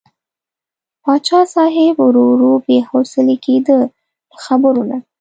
[1.03, 3.77] پاچا صاحب ورو ورو بې حوصلې کېده
[4.29, 4.97] له خبرو نه.